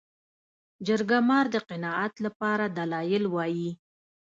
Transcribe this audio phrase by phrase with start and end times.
[0.87, 3.69] جرګه مار د قناعت لپاره دلایل وايي